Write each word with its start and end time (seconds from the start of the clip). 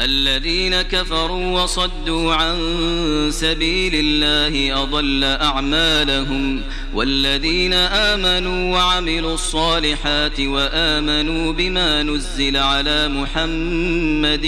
الذين 0.00 0.82
كفروا 0.82 1.62
وصدوا 1.62 2.34
عن 2.34 2.58
سبيل 3.32 3.92
الله 3.94 4.82
أضل 4.82 5.24
أعمالهم 5.24 6.62
والذين 6.94 7.72
آمنوا 7.72 8.76
وعملوا 8.76 9.34
الصالحات 9.34 10.40
وآمنوا 10.40 11.52
بما 11.52 12.02
نزل 12.02 12.56
على 12.56 13.08
محمد 13.08 14.46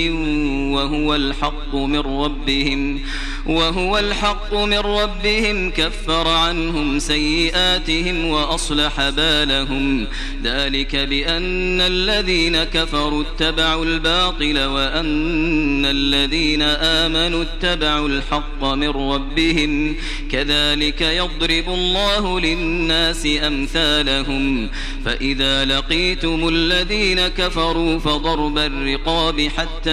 وهو 0.74 1.14
الحق 1.14 1.74
من 1.74 2.00
ربهم 2.00 3.00
وهو 3.46 3.98
الحق 3.98 4.54
من 4.54 4.78
ربهم 4.78 5.70
كفر 5.70 6.28
عنهم 6.28 6.98
سيئاتهم 6.98 8.24
وأصلح 8.24 9.08
بالهم 9.08 10.06
ذلك 10.44 10.96
بأن 10.96 11.80
الذين 11.80 12.64
كفروا 12.64 13.22
اتبعوا 13.22 13.84
الباطل 13.84 14.64
وأن 14.64 15.39
الذين 15.86 16.62
آمنوا 16.62 17.42
اتبعوا 17.42 18.08
الحق 18.08 18.64
من 18.64 18.88
ربهم 18.88 19.96
كذلك 20.32 21.00
يضرب 21.00 21.68
الله 21.68 22.40
للناس 22.40 23.26
أمثالهم 23.26 24.70
فإذا 25.04 25.64
لقيتم 25.64 26.48
الذين 26.48 27.28
كفروا 27.28 27.98
فضرب 27.98 28.58
الرقاب 28.58 29.40
حتى 29.40 29.90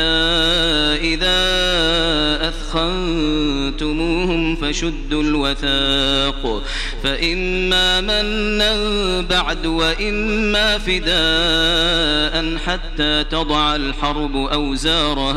إذا 1.02 1.38
أثخنتم 2.50 3.68
فاقتلتموهم 3.78 4.56
فشدوا 4.56 5.24
الوثاق 5.24 6.64
فإما 7.04 8.02
منا 8.02 9.22
بعد 9.22 9.66
وإما 9.66 10.78
فداء 10.78 12.58
حتى 12.58 13.24
تضع 13.24 13.76
الحرب 13.76 14.36
أوزارها 14.36 15.37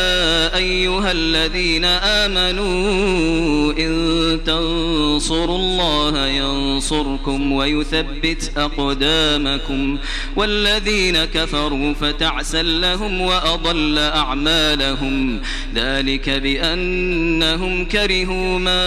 أيها 0.61 1.11
الذين 1.11 1.85
آمنوا 1.85 3.73
إن 3.79 4.10
تنصروا 4.37 5.57
الله 5.57 6.27
ينصركم 6.27 7.51
ويثبت 7.51 8.51
أقدامكم 8.57 9.97
والذين 10.35 11.25
كفروا 11.25 11.93
فتعسا 11.93 12.63
لهم 12.63 13.21
وأضل 13.21 13.97
أعمالهم 13.97 15.41
ذلك 15.75 16.29
بأنهم 16.29 17.85
كرهوا 17.85 18.59
ما 18.59 18.81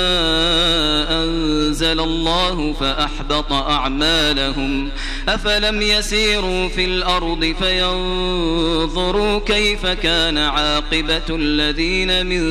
أنزل 1.24 2.00
الله 2.00 2.72
فأحبط 2.72 3.52
أعمالهم 3.52 4.90
أفلم 5.28 5.82
يسيروا 5.82 6.68
في 6.68 6.84
الأرض 6.84 7.54
فينظروا 7.60 9.38
كيف 9.38 9.86
كان 9.86 10.38
عاقبة 10.38 11.22
الذين 11.30 12.26
من 12.26 12.44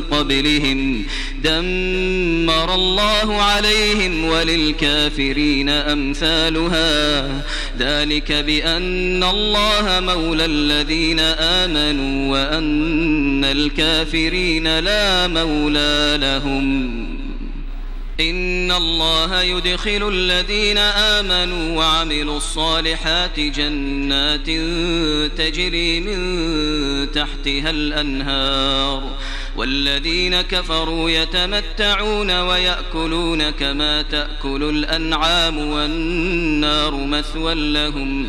قبلهم 0.00 1.04
دمر 1.42 2.74
الله 2.74 3.42
عليهم 3.42 4.24
وللكافرين 4.24 5.68
أمثالها. 5.68 7.26
ذلك 7.78 8.32
بأن 8.32 9.24
الله 9.24 10.00
مولى 10.00 10.44
الذين 10.44 11.20
آمنوا 11.20 12.32
وأن 12.32 13.44
الكافرين 13.44 14.78
لا 14.78 15.28
مولى 15.28 16.18
لهم. 16.20 17.06
إن 18.20 18.72
الله 18.72 19.42
يدخل 19.42 20.08
الذين 20.12 20.78
آمنوا 20.78 21.76
وعملوا 21.76 22.36
الصالحات 22.36 23.40
جنات 23.40 24.46
تجري 25.38 26.00
من 26.00 27.12
تحتها 27.12 27.70
الأنهار. 27.70 29.10
والذين 29.56 30.40
كفروا 30.40 31.10
يتمتعون 31.10 32.40
ويأكلون 32.40 33.50
كما 33.50 34.02
تأكل 34.02 34.62
الأنعام 34.62 35.58
والنار 35.58 36.94
مثوى 36.94 37.54
لهم 37.54 38.28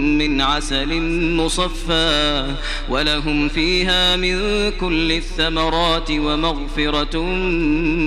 من 0.17 0.41
عسل 0.41 1.01
مصفى 1.35 2.55
ولهم 2.89 3.49
فيها 3.49 4.15
من 4.15 4.37
كل 4.71 5.11
الثمرات 5.11 6.11
ومغفرة 6.11 7.21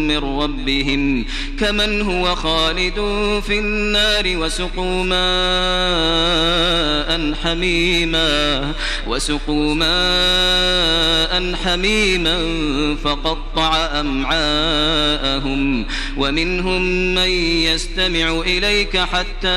من 0.08 0.18
ربهم 0.18 1.24
كمن 1.60 2.02
هو 2.02 2.34
خالد 2.34 2.94
في 3.46 3.58
النار 3.58 4.36
وسقوا 4.36 5.04
ماء 5.04 5.24
حميما 7.42 8.72
وسقوا 9.06 9.74
ماء 9.74 11.54
حميما 11.64 12.38
فقطع 13.04 13.76
أمعاءهم 14.00 15.86
ومنهم 16.16 16.82
من 17.14 17.28
يستمع 17.64 18.40
إليك 18.40 18.96
حتى 18.96 19.48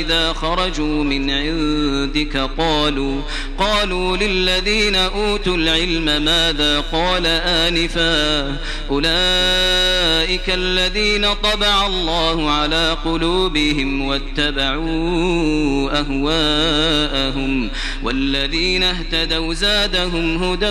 إذا 0.00 0.32
خرجوا 0.32 1.04
من 1.04 1.25
عندك 1.30 2.36
قالوا 2.58 3.20
قالوا 3.58 4.16
لله 4.16 4.46
الذين 4.46 4.94
أوتوا 4.94 5.56
العلم 5.56 6.04
ماذا؟ 6.04 6.80
قال 6.80 7.26
آنفا 7.26 8.56
أولئك 8.90 10.50
الذين 10.50 11.34
طبع 11.34 11.86
الله 11.86 12.50
على 12.50 12.96
قلوبهم 13.04 14.02
واتبعوا 14.02 15.90
أهواءهم 16.00 17.70
والذين 18.02 18.82
اهتدوا 18.82 19.54
زادهم 19.54 20.42
هدى 20.44 20.70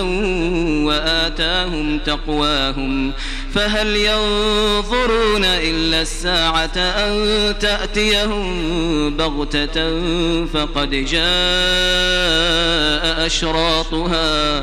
وآتاهم 0.86 1.98
تقواهم. 1.98 3.12
فهل 3.54 3.96
ينظرون 3.96 5.44
إلا 5.44 6.02
الساعة 6.02 6.76
أن 6.76 7.54
تأتيهم 7.58 9.16
بغتة 9.16 9.74
فقد 10.46 10.90
جاء 10.90 11.26
أشراطها 13.26 14.62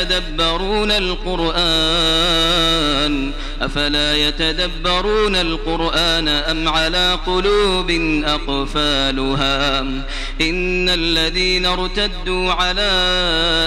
يتدبرون 0.00 0.90
القرآن 0.90 1.60
أفلا 3.60 4.16
يتدبرون 4.16 5.36
القرآن 5.36 6.28
أم 6.28 6.68
على 6.68 7.18
قلوب 7.26 7.90
أقفالها؟ 8.24 9.80
إن 10.40 10.88
الذين 10.88 11.66
ارتدوا 11.66 12.52
على 12.52 12.90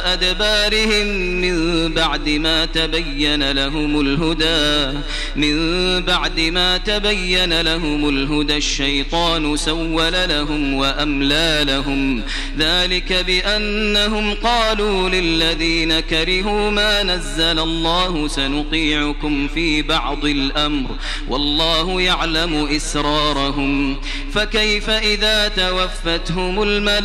أدبارهم 0.06 1.07
من 1.42 1.88
بعد 1.94 2.30
ما 2.30 2.66
تبين 2.66 3.51
لهم 3.51 4.01
الهدى 4.01 4.98
من 5.36 5.56
بعد 6.01 6.39
ما 6.39 6.78
تبين 6.78 7.62
لهم 7.62 8.10
الهدى 8.10 8.57
الشيطان 8.57 9.57
سول 9.57 10.13
لهم 10.30 10.74
وأملى 10.74 11.63
لهم. 11.68 12.22
ذلك 12.57 13.13
بأنهم 13.13 14.34
قالوا 14.34 15.10
للذين 15.10 16.00
كرهوا 16.00 16.69
ما 16.69 17.04
نزل 17.04 17.60
الله 17.60 18.28
سنطيعكم 18.28 19.48
في 19.48 19.83
بعض 19.88 20.26
الأمر 20.26 20.90
والله 21.28 22.02
يعلم 22.02 22.68
إسرارهم 22.76 23.98
فكيف 24.34 24.90
إذا 24.90 25.48
توفتهم 25.48 26.64
الملائكة 26.64 27.04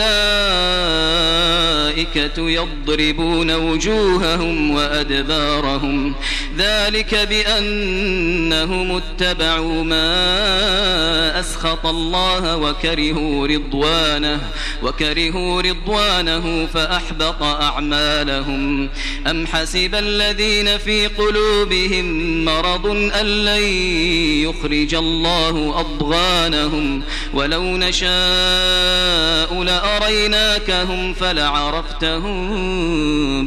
يضربون 2.50 3.50
وجوههم 3.54 4.70
وأدبارهم 4.70 6.14
ذلك 6.56 7.14
بأنهم 7.14 8.96
اتبعوا 8.96 9.84
ما 9.84 11.40
أسخط 11.40 11.86
الله 11.86 12.56
وكرهوا 12.56 13.46
رضوانه 13.46 14.40
وكرهوا 14.82 15.62
رضوانه 15.62 16.66
فأحبط 16.66 17.42
أعمالهم 17.42 18.88
أم 19.26 19.46
حسب 19.46 19.94
الذين 19.94 20.78
في 20.78 21.06
قلوبهم 21.06 22.44
مرض 22.44 22.67
أن 23.20 23.26
لن 23.26 23.62
يخرج 24.48 24.94
الله 24.94 25.80
أضغانهم. 25.80 27.02
ولو 27.34 27.62
نشاء 27.62 28.08
لأريناكهم 29.62 31.14
فلعرفتهم 31.14 32.38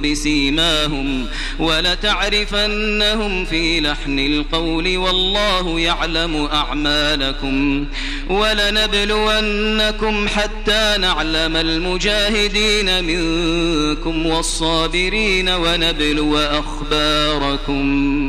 بسيماهم. 0.01 1.27
ولتعرفنهم 1.59 3.45
في 3.45 3.81
لحن 3.81 4.19
القول 4.19 4.97
والله 4.97 5.79
يعلم 5.79 6.49
أعمالكم. 6.53 7.85
ولنبلونكم 8.29 10.27
حتى 10.27 10.95
نعلم 10.99 11.57
المجاهدين 11.57 13.03
منكم 13.03 14.25
والصابرين 14.25 15.49
ونبلو 15.49 16.37
أخباركم. 16.37 18.20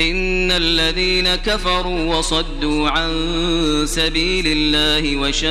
إن 0.00 0.50
الذين 0.50 1.34
كفروا 1.34 2.16
وصدوا 2.16 2.88
عن 2.90 3.10
سبيل 3.86 4.44
الله 4.46 5.16
وشاقوا 5.16 5.50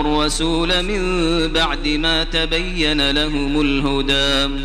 الرسول 0.00 0.82
من 0.82 1.02
بعد 1.48 1.88
ما 1.88 2.24
تبين 2.24 3.10
لهم 3.10 3.60
الهدى 3.60 4.64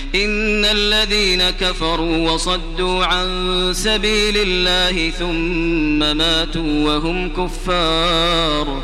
إن 0.15 0.65
الذين 0.65 1.49
كفروا 1.49 2.31
وصدوا 2.31 3.05
عن 3.05 3.27
سبيل 3.75 4.37
الله 4.37 5.09
ثم 5.09 6.17
ماتوا 6.17 6.85
وهم 6.85 7.29
كفار. 7.29 8.83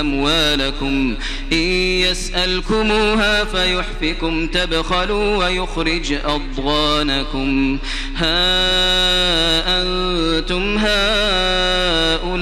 أموالكم. 0.01 1.15
إن 1.51 1.57
يسألكموها 1.57 3.43
فيحفكم. 3.43 4.47
تبخلوا 4.47 5.37
ويخرج 5.37 6.13
أضغانكم. 6.25 7.77
ها 8.15 9.81
أنتم 9.81 10.77
هؤلاء 10.77 12.41